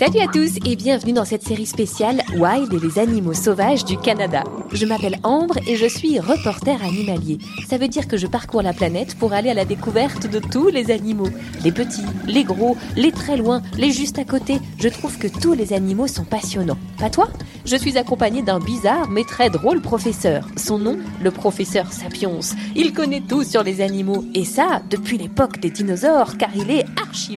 [0.00, 3.98] Salut à tous et bienvenue dans cette série spéciale Wild et les animaux sauvages du
[3.98, 4.44] Canada.
[4.72, 7.36] Je m'appelle Ambre et je suis reporter animalier.
[7.68, 10.68] Ça veut dire que je parcours la planète pour aller à la découverte de tous
[10.68, 11.28] les animaux.
[11.62, 14.58] Les petits, les gros, les très loin, les juste à côté.
[14.78, 16.78] Je trouve que tous les animaux sont passionnants.
[16.98, 17.28] Pas toi?
[17.66, 20.48] Je suis accompagnée d'un bizarre mais très drôle professeur.
[20.56, 22.40] Son nom, le professeur Sapiens.
[22.74, 26.86] Il connaît tout sur les animaux et ça depuis l'époque des dinosaures car il est
[26.96, 27.36] archi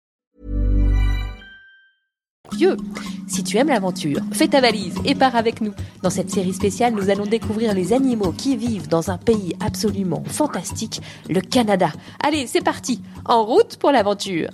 [3.27, 5.73] Si tu aimes l'aventure, fais ta valise et pars avec nous.
[6.03, 10.23] Dans cette série spéciale, nous allons découvrir les animaux qui vivent dans un pays absolument
[10.27, 11.91] fantastique, le Canada.
[12.21, 14.49] Allez, c'est parti, en route pour l'aventure.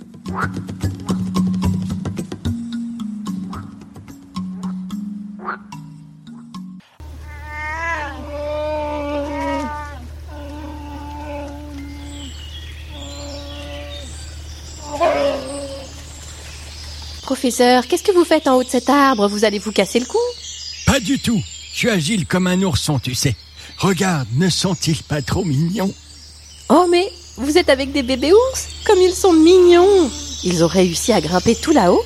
[17.28, 19.28] Professeur, qu'est-ce que vous faites en haut de cet arbre?
[19.28, 20.16] Vous allez vous casser le cou?
[20.86, 21.42] Pas du tout.
[21.74, 23.36] Je suis agile comme un ourson, tu sais.
[23.76, 25.92] Regarde, ne sont-ils pas trop mignons?
[26.70, 28.68] Oh mais, vous êtes avec des bébés ours?
[28.86, 30.10] Comme ils sont mignons
[30.42, 32.02] Ils ont réussi à grimper tout là-haut?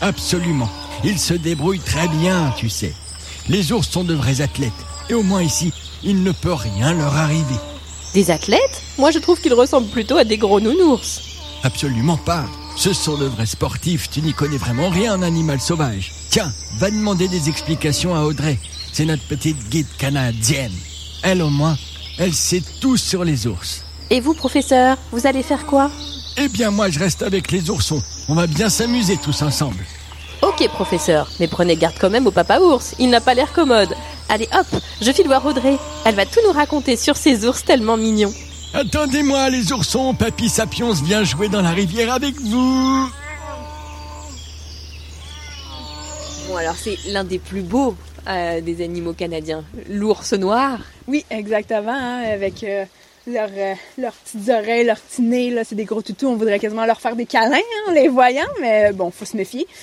[0.00, 0.70] Absolument.
[1.04, 2.94] Ils se débrouillent très bien, tu sais.
[3.50, 4.72] Les ours sont de vrais athlètes.
[5.10, 7.56] Et au moins ici, il ne peut rien leur arriver.
[8.14, 8.80] Des athlètes?
[8.96, 11.20] Moi je trouve qu'ils ressemblent plutôt à des gros nounours.
[11.62, 12.46] Absolument pas.
[12.76, 16.12] Ce sont de vrais sportifs, tu n'y connais vraiment rien en animal sauvage.
[16.30, 18.58] Tiens, va demander des explications à Audrey.
[18.92, 20.72] C'est notre petite guide canadienne.
[21.22, 21.76] Elle au moins,
[22.18, 23.84] elle sait tout sur les ours.
[24.10, 25.90] Et vous, professeur, vous allez faire quoi?
[26.36, 28.02] Eh bien moi je reste avec les oursons.
[28.28, 29.84] On va bien s'amuser tous ensemble.
[30.42, 33.94] Ok, professeur, mais prenez garde quand même au papa ours, il n'a pas l'air commode.
[34.28, 34.66] Allez hop,
[35.00, 35.78] je file voir Audrey.
[36.04, 38.34] Elle va tout nous raconter sur ces ours tellement mignons.
[38.74, 43.08] Attendez-moi les oursons, Papy Sapiens vient jouer dans la rivière avec vous.
[46.48, 47.96] Bon alors c'est l'un des plus beaux
[48.26, 50.80] euh, des animaux canadiens, l'ours noir.
[51.06, 52.84] Oui, exactement, hein, avec euh,
[53.26, 56.58] leurs, euh, leurs petites oreilles, leurs petits nez, là, c'est des gros toutous, on voudrait
[56.58, 59.66] quasiment leur faire des câlins hein, en les voyant, mais bon, faut se méfier.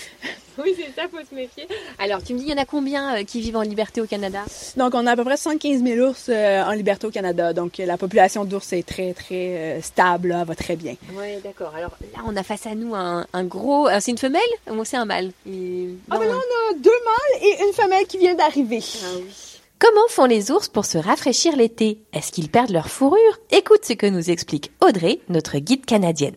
[0.58, 1.66] Oui, c'est ça, faut se méfier.
[1.98, 4.06] Alors, tu me dis, il y en a combien euh, qui vivent en liberté au
[4.06, 4.40] Canada?
[4.76, 7.80] Donc, on a à peu près 75 000 ours euh, en liberté au Canada, donc
[7.80, 9.34] euh, la population d'ours est très, très
[9.78, 10.96] euh, stable, là, va très bien.
[11.16, 11.74] Oui, d'accord.
[11.76, 13.88] Alors là, on a face à nous un, un gros...
[13.88, 15.32] euh, c'est une femelle ou c'est un mâle?
[15.48, 18.82] Ah, mais là, on a deux mâles et une femelle qui vient d'arriver.
[19.04, 19.61] Ah oui.
[19.84, 22.04] Comment font les ours pour se rafraîchir l'été?
[22.14, 23.40] Est-ce qu'ils perdent leur fourrure?
[23.50, 26.36] Écoute ce que nous explique Audrey, notre guide canadienne.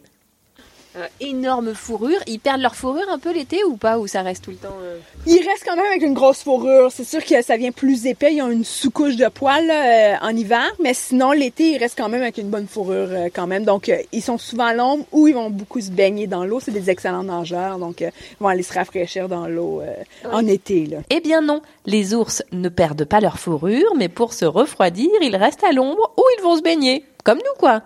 [0.97, 4.45] Euh, énorme fourrure, ils perdent leur fourrure un peu l'été ou pas Ou ça reste
[4.45, 6.93] tout le temps euh, Ils restent quand même avec une grosse fourrure.
[6.93, 8.35] C'est sûr que ça vient plus épais.
[8.35, 11.99] Ils ont une sous-couche de poils là, euh, en hiver, mais sinon l'été ils restent
[11.99, 13.65] quand même avec une bonne fourrure euh, quand même.
[13.65, 16.61] Donc euh, ils sont souvent à l'ombre ou ils vont beaucoup se baigner dans l'eau.
[16.61, 19.95] C'est des excellents nageurs, donc euh, ils vont aller se rafraîchir dans l'eau euh,
[20.31, 20.87] en été.
[20.87, 20.99] Là.
[21.11, 25.37] Eh bien non, les ours ne perdent pas leur fourrure, mais pour se refroidir, ils
[25.37, 27.05] restent à l'ombre ou ils vont se baigner.
[27.25, 27.83] Comme nous, quoi.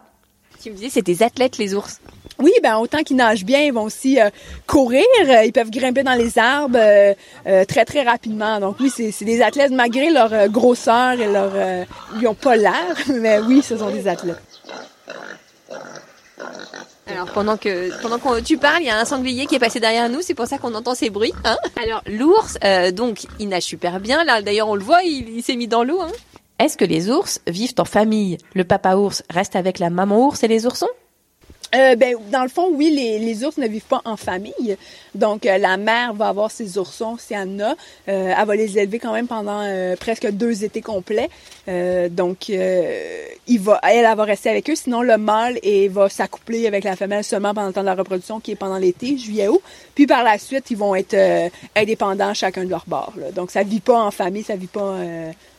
[0.62, 1.98] Tu me disais, c'est des athlètes, les ours.
[2.40, 4.30] Oui, ben autant qu'ils nagent bien, ils vont aussi euh,
[4.66, 5.04] courir.
[5.26, 7.14] Euh, Ils peuvent grimper dans les arbres euh,
[7.46, 8.60] euh, très très rapidement.
[8.60, 11.84] Donc oui, c'est c'est des athlètes malgré leur euh, grosseur et leur, euh,
[12.20, 14.40] ils ont pas l'air, mais oui, ce sont des athlètes.
[17.10, 19.80] Alors pendant que pendant que tu parles, il y a un sanglier qui est passé
[19.80, 21.32] derrière nous, c'est pour ça qu'on entend ces bruits.
[21.44, 21.56] Hein?
[21.82, 24.22] Alors l'ours, euh, donc il nage super bien.
[24.24, 26.00] Là d'ailleurs on le voit, il, il s'est mis dans l'eau.
[26.02, 26.12] Hein
[26.58, 28.38] Est-ce que les ours vivent en famille?
[28.54, 30.88] Le papa ours reste avec la maman ours et les oursons?
[31.74, 34.76] Euh, ben, dans le fond, oui, les, ours ne vivent pas en famille.
[35.14, 37.74] Donc, euh, la mère va avoir ses oursons, si elle en a.
[38.06, 41.28] Elle va les élever quand même pendant euh, presque deux étés complets.
[41.66, 44.74] Donc, il va, elle, elle va rester avec eux.
[44.74, 47.94] Sinon, le mâle et va s'accoupler avec la femelle seulement pendant le temps de la
[47.94, 49.60] reproduction, qui est pendant l'été, juillet-août.
[49.94, 51.16] Puis, par la suite, ils vont être
[51.76, 53.12] indépendants chacun de leur bord.
[53.34, 54.96] Donc, ça vit pas en famille, ça vit pas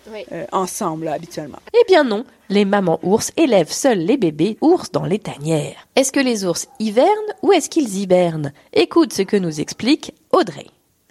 [0.07, 1.59] euh, euh, ensemble, là, habituellement.
[1.73, 5.87] Eh bien non, les mamans ours élèvent seuls les bébés ours dans les tanières.
[5.95, 7.07] Est-ce que les ours hivernent
[7.41, 8.53] ou est-ce qu'ils hibernent?
[8.73, 10.67] Écoute ce que nous explique Audrey.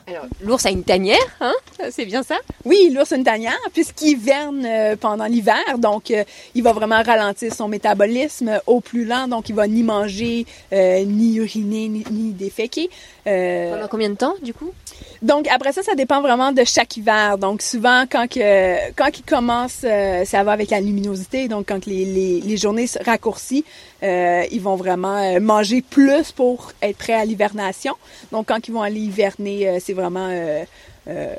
[0.09, 1.53] Alors, l'ours a une tanière, hein?
[1.91, 2.37] C'est bien ça?
[2.65, 6.25] Oui, l'ours a une tanière, puisqu'il hiverne euh, pendant l'hiver, donc euh,
[6.55, 11.05] il va vraiment ralentir son métabolisme au plus lent, donc il va ni manger, euh,
[11.05, 12.89] ni uriner, ni, ni déféquer.
[13.27, 14.73] Euh, Pendant combien de temps, du coup?
[15.21, 17.37] Donc après ça, ça dépend vraiment de chaque hiver.
[17.37, 19.85] Donc souvent, quand que, quand il commence,
[20.25, 21.49] ça va avec la luminosité.
[21.49, 23.65] Donc quand les, les, les journées se raccourcissent,
[24.03, 27.95] euh, ils vont vraiment euh, manger plus pour être prêts à l'hivernation.
[28.33, 30.65] Donc quand ils vont aller hiverner, euh, c'est vraiment euh,
[31.09, 31.35] euh,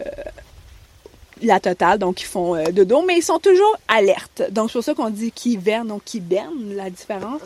[1.42, 2.00] la totale.
[2.00, 4.44] Donc ils font euh, de dos, mais ils sont toujours alertes.
[4.52, 6.76] Donc c'est pour ça qu'on dit qu'ils hivernent, donc qu'ils hibernent.
[6.76, 7.42] La différence,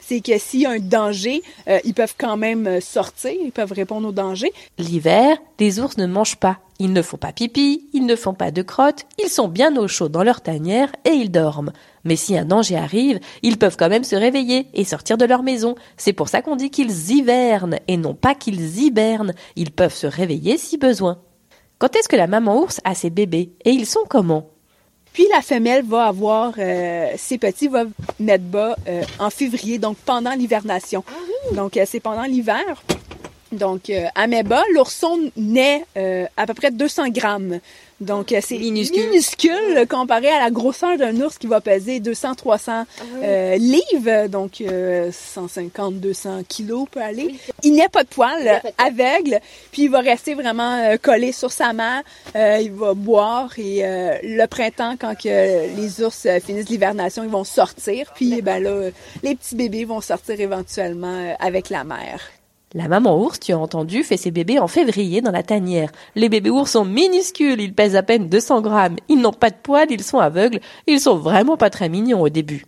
[0.00, 3.72] c'est que s'il y a un danger, euh, ils peuvent quand même sortir, ils peuvent
[3.72, 4.52] répondre au danger.
[4.78, 6.58] L'hiver, les ours ne mangent pas.
[6.78, 9.88] Ils ne font pas pipi, ils ne font pas de crotte, ils sont bien au
[9.88, 11.72] chaud dans leur tanière et ils dorment.
[12.06, 15.42] Mais si un danger arrive, ils peuvent quand même se réveiller et sortir de leur
[15.42, 15.74] maison.
[15.96, 19.34] C'est pour ça qu'on dit qu'ils hivernent et non pas qu'ils hibernent.
[19.56, 21.18] Ils peuvent se réveiller si besoin.
[21.78, 24.48] Quand est-ce que la maman ours a ses bébés Et ils sont comment?
[25.12, 27.84] Puis la femelle va avoir euh, ses petits va
[28.20, 31.04] mettre bas euh, en février, donc pendant l'hivernation.
[31.52, 32.82] Donc euh, c'est pendant l'hiver.
[33.52, 34.06] Donc euh,
[34.44, 37.60] bas, l'ourson naît euh, à peu près 200 grammes.
[38.00, 39.06] Donc euh, c'est Minuscule.
[39.06, 42.84] minuscule comparé à la grosseur d'un ours qui va peser 200-300
[43.22, 47.36] euh, livres, donc 150-200 kilos peut aller.
[47.62, 49.40] Il n'est pas de poils, aveugle,
[49.72, 52.02] puis il va rester vraiment euh, collé sur sa mère.
[52.34, 57.24] Euh, il va boire et euh, le printemps, quand que les ours euh, finissent l'hivernation,
[57.24, 58.12] ils vont sortir.
[58.14, 58.90] Puis ben là, euh,
[59.22, 62.20] les petits bébés vont sortir éventuellement euh, avec la mère.
[62.76, 65.90] La maman ours, tu as entendu, fait ses bébés en février dans la tanière.
[66.14, 68.96] Les bébés ours sont minuscules, ils pèsent à peine 200 grammes.
[69.08, 70.60] Ils n'ont pas de poils, ils sont aveugles.
[70.86, 72.66] Ils sont vraiment pas très mignons au début.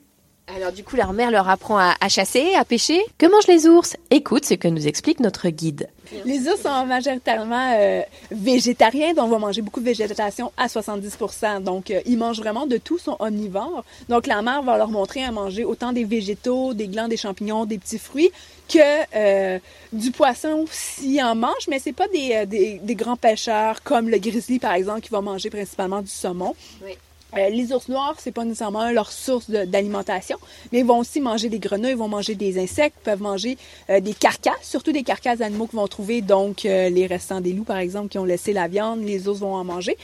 [0.56, 3.02] Alors du coup, leur mère leur apprend à, à chasser, à pêcher?
[3.18, 3.98] Que mangent les ours?
[4.10, 5.90] Écoute ce que nous explique notre guide.
[6.24, 11.62] Les ours sont majoritairement euh, végétariens, donc on va manger beaucoup de végétation à 70%
[11.62, 13.84] Donc, euh, ils mangent vraiment de tout, sont omnivores.
[14.08, 17.64] Donc, la mère va leur montrer à manger autant des végétaux, des glands, des champignons,
[17.64, 18.30] des petits fruits,
[18.68, 18.78] que
[19.16, 19.58] euh,
[19.92, 24.18] du poisson s'ils en mangent, mais c'est pas des, des, des grands pêcheurs comme le
[24.18, 26.54] grizzly, par exemple, qui va manger principalement du saumon.
[27.36, 30.38] Euh, les ours noirs, c'est pas nécessairement leur source d'alimentation,
[30.72, 33.58] mais ils vont aussi manger des grenouilles, ils vont manger des insectes, ils peuvent manger
[33.90, 37.52] euh, des carcasses, surtout des carcasses d'animaux qu'ils vont trouver, donc euh, les restants des
[37.52, 39.98] loups, par exemple, qui ont laissé la viande, les ours vont en manger.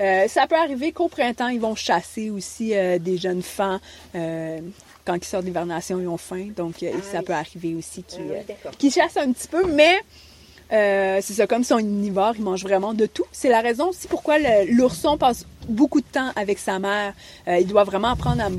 [0.00, 3.78] Euh, ça peut arriver qu'au printemps, ils vont chasser aussi euh, des jeunes fans.
[4.14, 4.60] euh,
[5.04, 8.70] quand ils sortent d'hivernation, ils ont faim, donc euh, ça peut arriver aussi qu'ils euh,
[8.78, 9.98] qu'ils chassent un petit peu, mais
[10.72, 13.24] euh, c'est ça, comme ils sont omnivores, ils mangent vraiment de tout.
[13.32, 14.36] C'est la raison aussi pourquoi
[14.68, 17.12] l'ourson passe beaucoup de temps avec sa mère.
[17.48, 18.50] Euh, il doit vraiment apprendre à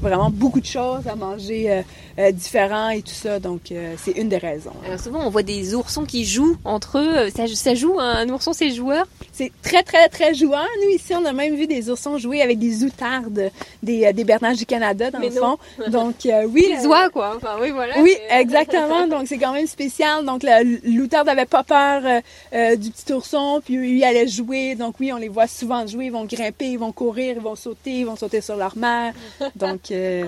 [0.00, 1.82] vraiment beaucoup de choses, à manger euh,
[2.18, 3.38] euh, différent et tout ça.
[3.38, 4.72] Donc, euh, c'est une des raisons.
[4.86, 7.30] Alors souvent, on voit des oursons qui jouent entre eux.
[7.34, 9.06] Ça, ça joue, hein, un ourson, c'est joueur?
[9.32, 10.66] C'est très, très, très joueur.
[10.82, 13.50] Nous, ici, on a même vu des oursons jouer avec des outardes,
[13.82, 15.58] des, euh, des bernages du Canada, dans Mais le non.
[15.76, 15.90] fond.
[15.90, 16.66] Donc, euh, oui.
[16.68, 17.34] Des euh, oies, quoi.
[17.36, 18.00] Enfin, oui, voilà.
[18.00, 19.06] Oui, exactement.
[19.06, 20.24] Donc, c'est quand même spécial.
[20.24, 20.42] Donc,
[20.84, 22.20] l'outarde n'avait pas peur euh,
[22.54, 24.74] euh, du petit ourson, puis lui, il allait jouer.
[24.74, 26.06] Donc, oui, on les voit souvent jouer.
[26.06, 29.12] Ils vont grimper, ils vont courir, ils vont sauter, ils vont sauter sur leur mère.
[29.56, 30.26] Donc, euh,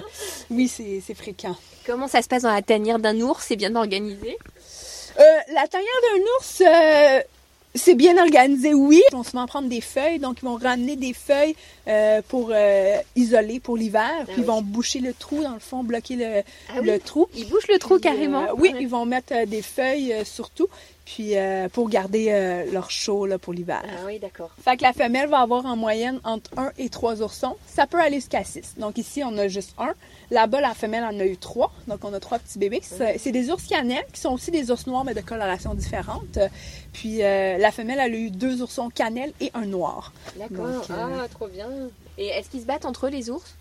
[0.50, 1.56] oui, c'est fréquent.
[1.86, 3.44] Comment ça se passe dans la tanière d'un ours?
[3.46, 4.36] C'est bien organisé?
[5.18, 5.22] Euh,
[5.54, 7.20] la tanière d'un ours, euh,
[7.74, 9.02] c'est bien organisé, oui.
[9.10, 11.54] Ils vont souvent prendre des feuilles, donc ils vont ramener des feuilles
[11.88, 12.52] euh, pour
[13.16, 16.80] isoler pour l'hiver, puis ils vont boucher le trou, dans le fond, bloquer le, Ah
[16.80, 17.00] le oui?
[17.00, 17.28] trou.
[17.34, 18.46] Il bouge le trou carrément?
[18.56, 20.68] oui, ils vont mettre des feuilles surtout,
[21.08, 23.82] puis euh, pour garder euh, leur chaud là, pour l'hiver.
[23.82, 24.50] Ah oui, d'accord.
[24.62, 27.56] Fait que la femelle va avoir en moyenne entre 1 et 3 oursons.
[27.66, 28.74] Ça peut aller jusqu'à 6.
[28.76, 29.94] Donc ici, on a juste un.
[30.30, 31.72] Là-bas, la femelle en a eu 3.
[31.86, 32.80] Donc on a trois petits bébés.
[32.82, 36.38] C'est c'est des ours cannelles qui sont aussi des ours noirs, mais de coloration différente.
[36.92, 40.12] Puis euh, la femelle, elle a eu deux oursons cannelle et un noir.
[40.36, 40.86] D'accord.
[40.90, 41.68] Ah, trop bien.
[42.18, 43.56] Et est-ce qu'ils se battent entre eux, les ours?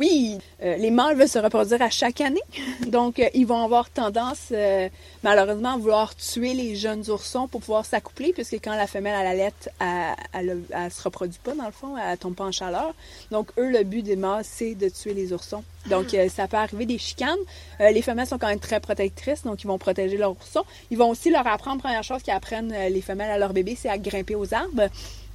[0.00, 2.40] Oui, euh, les mâles veulent se reproduire à chaque année.
[2.86, 4.88] Donc, euh, ils vont avoir tendance, euh,
[5.22, 9.22] malheureusement, à vouloir tuer les jeunes oursons pour pouvoir s'accoupler, puisque quand la femelle a
[9.22, 9.68] la lettre,
[10.32, 12.94] elle, elle, se reproduit pas, dans le fond, elle tombe pas en chaleur.
[13.30, 15.62] Donc, eux, le but des mâles, c'est de tuer les oursons.
[15.90, 17.38] Donc, ça peut arriver des chicanes.
[17.78, 20.64] les femelles sont quand même très protectrices, donc ils vont protéger leurs oursons.
[20.90, 23.88] Ils vont aussi leur apprendre, première chose qu'ils apprennent les femelles à leur bébé, c'est
[23.88, 24.88] à grimper aux arbres.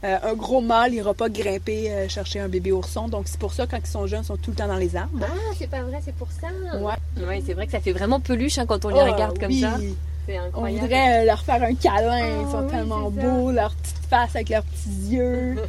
[0.03, 3.07] Euh, un gros mâle n'ira pas grimper euh, chercher un bébé ourson.
[3.07, 4.95] Donc, c'est pour ça, quand ils sont jeunes, ils sont tout le temps dans les
[4.95, 5.19] arbres.
[5.23, 6.47] Ah, c'est pas vrai, c'est pour ça.
[6.77, 7.25] Ouais.
[7.25, 9.51] Ouais, c'est vrai que ça fait vraiment peluche hein, quand on les oh, regarde comme
[9.51, 9.77] ça.
[10.27, 10.79] C'est incroyable.
[10.79, 12.19] On voudrait euh, leur faire un câlin.
[12.19, 15.55] ils sont ah, tellement beaux, leur petite face avec leurs petits yeux.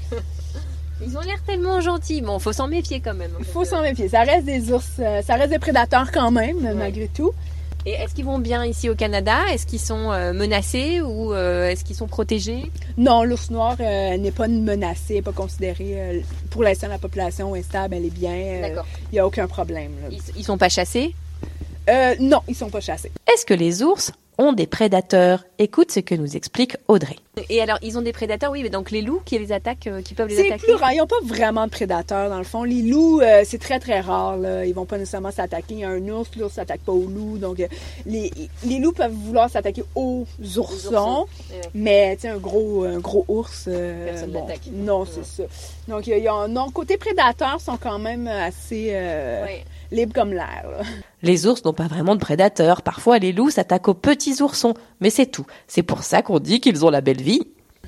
[1.06, 2.23] Ils ont l'air tellement gentils.
[2.23, 3.33] Bon, faut s'en méfier quand même.
[3.38, 4.09] Il faut s'en méfier.
[4.09, 7.33] Ça reste des ours, ça reste des prédateurs quand même, malgré tout.
[7.87, 9.38] Et est-ce qu'ils vont bien ici au Canada?
[9.52, 12.73] Est-ce qu'ils sont euh, menacés ou euh, est-ce qu'ils sont protégés?
[12.99, 16.25] Non, l'ours noir euh, n'est pas menacé, pas considéré.
[16.50, 18.61] pour l'instant, la population est stable, elle est bien.
[18.61, 18.87] D'accord.
[19.12, 19.93] Il n'y a aucun problème.
[20.11, 21.14] Ils, ils sont pas chassés?
[22.19, 23.12] Non, ils sont pas chassés.
[23.33, 25.45] Est-ce que les ours ont des prédateurs?
[25.61, 27.16] Écoute ce que nous explique Audrey.
[27.50, 30.00] Et alors, ils ont des prédateurs, oui, mais donc les loups qui les attaquent, euh,
[30.00, 30.55] qui peuvent les attaquer?
[30.59, 30.95] C'est plus rare.
[30.95, 32.62] Ils n'ont pas vraiment de prédateurs, dans le fond.
[32.62, 34.38] Les loups, euh, c'est très, très rare.
[34.38, 34.64] Là.
[34.64, 35.75] Ils vont pas nécessairement s'attaquer.
[35.75, 37.37] Il y a un ours, l'ours s'attaque pas aux loups.
[37.37, 37.66] Donc, euh,
[38.07, 38.33] les,
[38.64, 40.25] les, loups peuvent vouloir s'attaquer aux
[40.57, 41.26] oursons.
[41.75, 43.64] Mais, tu sais, un gros, un gros ours...
[43.64, 45.43] Personne bon, Non, c'est ça.
[45.88, 48.95] Donc, il y a, non, côté prédateurs, sont quand même assez
[49.93, 50.64] libres comme l'air.
[51.23, 52.83] Les ours n'ont pas vraiment de prédateurs.
[52.83, 54.75] Parfois, les loups s'attaquent aux petits oursons.
[55.00, 55.47] Mais c'est tout.
[55.66, 57.25] C'est pour ça qu'on dit qu'ils ont la belle vie.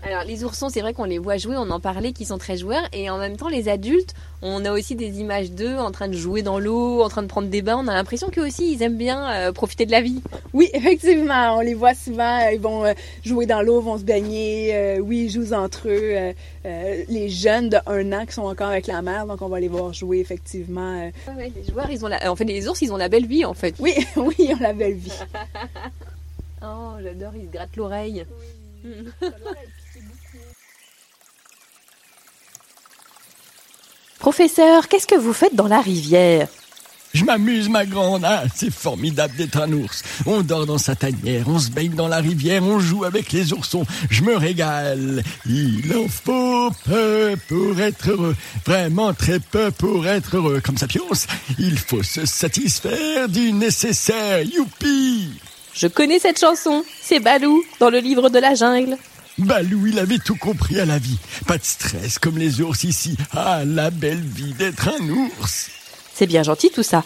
[0.04, 2.56] Alors les oursons, c'est vrai qu'on les voit jouer, on en parlait, qu'ils sont très
[2.56, 6.06] joueurs, et en même temps les adultes, on a aussi des images d'eux en train
[6.06, 7.76] de jouer dans l'eau, en train de prendre des bains.
[7.82, 10.22] On a l'impression qu'eux aussi, ils aiment bien euh, profiter de la vie.
[10.52, 12.92] Oui, effectivement, on les voit souvent, euh, ils vont euh,
[13.24, 14.98] jouer dans l'eau, vont se baigner.
[15.00, 16.32] oui, ils jouent entre eux.
[16.64, 19.68] les jeunes de un an qui sont encore avec la mère, donc on va les
[19.68, 21.10] voir jouer effectivement.
[21.36, 22.30] Ouais, les joueurs, ils ont la...
[22.30, 23.74] en fait les ours, ils ont la belle vie en fait.
[23.80, 25.12] Oui, oui, ils ont la belle vie.
[26.62, 28.24] oh, j'adore, ils se grattent l'oreille.
[28.30, 28.67] Oui.
[34.18, 36.48] Professeur, qu'est-ce que vous faites dans la rivière?
[37.14, 38.24] Je m'amuse, ma grande.
[38.24, 40.02] Ah, c'est formidable d'être un ours.
[40.26, 43.52] On dort dans sa tanière, on se baigne dans la rivière, on joue avec les
[43.52, 43.86] oursons.
[44.10, 45.22] Je me régale.
[45.46, 48.36] Il en faut peu pour être heureux.
[48.66, 50.60] Vraiment très peu pour être heureux.
[50.60, 51.08] Comme ça, Pios,
[51.58, 54.42] il faut se satisfaire du nécessaire.
[54.42, 55.17] Youpi!
[55.78, 56.82] Je connais cette chanson.
[57.00, 58.96] C'est Balou dans le livre de la jungle.
[59.38, 61.20] Balou, il avait tout compris à la vie.
[61.46, 63.16] Pas de stress comme les ours ici.
[63.30, 65.70] Ah, la belle vie d'être un ours.
[66.12, 67.04] C'est bien gentil tout ça.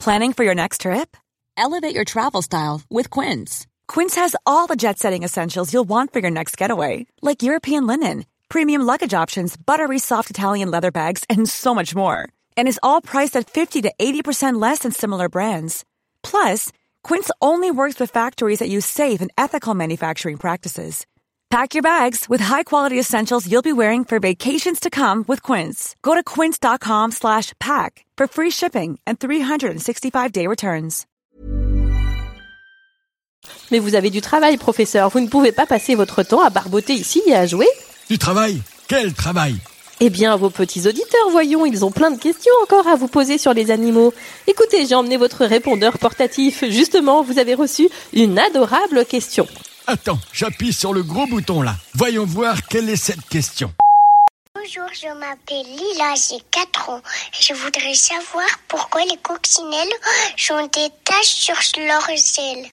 [0.00, 1.16] Planning for your next trip?
[1.56, 3.66] Elevate your travel style with Quince.
[3.86, 8.24] Quince has all the jet-setting essentials you'll want for your next getaway, like European linen,
[8.48, 12.28] premium luggage options, buttery soft Italian leather bags, and so much more.
[12.56, 15.84] And is all priced at 50 to 80% less than similar brands.
[16.24, 16.72] Plus,
[17.04, 21.06] Quince only works with factories that use safe and ethical manufacturing practices.
[21.50, 25.94] Pack your bags with high-quality essentials you'll be wearing for vacations to come with Quince.
[26.02, 31.06] Go to quince.com/pack for free shipping and 365-day returns.
[33.70, 35.10] Mais vous avez du travail, professeur.
[35.10, 37.68] Vous ne pouvez pas passer votre temps à barboter ici et à jouer.
[38.08, 39.56] Du travail Quel travail
[40.00, 43.38] eh bien, vos petits auditeurs, voyons, ils ont plein de questions encore à vous poser
[43.38, 44.12] sur les animaux.
[44.46, 46.64] Écoutez, j'ai emmené votre répondeur portatif.
[46.68, 49.46] Justement, vous avez reçu une adorable question.
[49.86, 51.76] Attends, j'appuie sur le gros bouton là.
[51.94, 53.72] Voyons voir quelle est cette question.
[54.54, 57.02] Bonjour, je m'appelle Lila, j'ai 4 ans.
[57.38, 59.92] Je voudrais savoir pourquoi les coccinelles
[60.52, 62.70] ont des taches sur leurs ailes.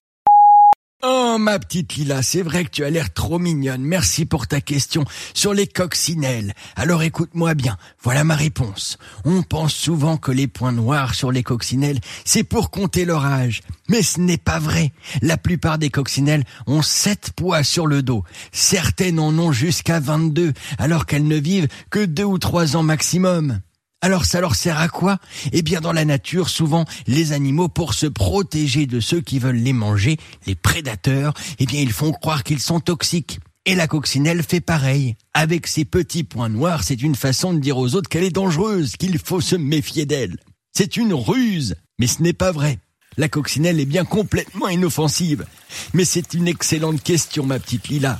[1.04, 3.82] Oh, ma petite Lila, c'est vrai que tu as l'air trop mignonne.
[3.82, 5.04] Merci pour ta question
[5.34, 6.54] sur les coccinelles.
[6.76, 9.00] Alors écoute-moi bien, voilà ma réponse.
[9.26, 13.62] On pense souvent que les points noirs sur les coccinelles, c'est pour compter leur âge.
[13.90, 14.92] Mais ce n'est pas vrai.
[15.24, 18.24] La plupart des coccinelles ont 7 poids sur le dos.
[18.52, 23.60] Certaines en ont jusqu'à 22, alors qu'elles ne vivent que 2 ou 3 ans maximum.
[24.04, 25.20] Alors ça leur sert à quoi?
[25.52, 29.56] Eh bien dans la nature, souvent les animaux pour se protéger de ceux qui veulent
[29.56, 30.18] les manger,
[30.48, 33.40] les prédateurs, eh bien ils font croire qu'ils sont toxiques.
[33.66, 35.16] Et la coccinelle fait pareil.
[35.36, 38.96] Avec ses petits points noirs, c'est une façon de dire aux autres qu'elle est dangereuse,
[38.98, 40.38] qu'il faut se méfier d'elle.
[40.76, 42.80] C'est une ruse, mais ce n'est pas vrai.
[43.18, 45.46] La coccinelle est bien complètement inoffensive.
[45.94, 48.20] Mais c'est une excellente question, ma petite Lila.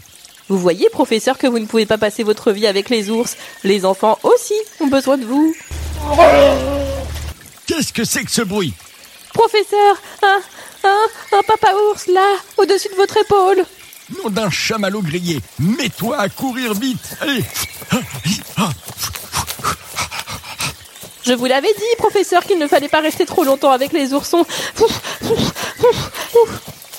[0.52, 3.38] Vous voyez, professeur, que vous ne pouvez pas passer votre vie avec les ours.
[3.64, 5.56] Les enfants aussi ont besoin de vous.
[7.66, 8.74] Qu'est-ce que c'est que ce bruit?
[9.34, 10.42] Professeur, un,
[10.84, 13.64] un, un papa ours là, au-dessus de votre épaule.
[14.22, 17.00] Nom d'un chamallow grillé, mets-toi à courir vite.
[17.22, 17.46] Allez.
[21.26, 24.46] Je vous l'avais dit, professeur, qu'il ne fallait pas rester trop longtemps avec les oursons.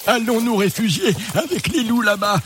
[0.07, 2.41] Allons nous réfugier avec les loups là-bas.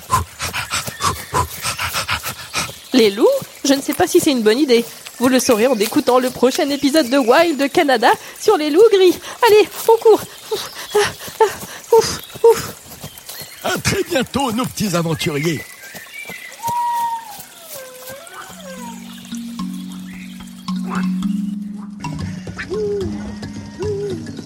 [2.96, 3.28] Les loups
[3.62, 4.82] Je ne sais pas si c'est une bonne idée.
[5.18, 8.08] Vous le saurez en écoutant le prochain épisode de Wild Canada
[8.40, 9.14] sur les loups gris.
[9.46, 10.22] Allez, on court.
[13.64, 15.60] À très bientôt, nos petits aventuriers.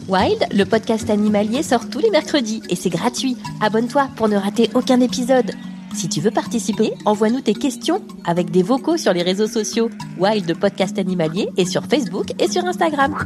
[0.08, 3.36] Wild, le podcast animalier sort tous les mercredis et c'est gratuit.
[3.60, 5.52] Abonne-toi pour ne rater aucun épisode.
[5.94, 10.58] Si tu veux participer, envoie-nous tes questions avec des vocaux sur les réseaux sociaux Wild
[10.58, 13.16] Podcast Animalier et sur Facebook et sur Instagram.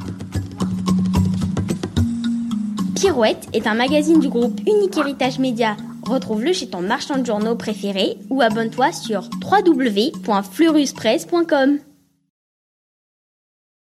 [2.94, 5.76] Pirouette est un magazine du groupe Unique Héritage Média.
[6.06, 11.93] Retrouve-le chez ton marchand de journaux préféré ou abonne-toi sur www.fleuruspresse.com.